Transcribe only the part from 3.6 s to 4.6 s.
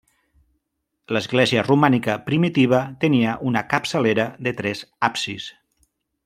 capçalera de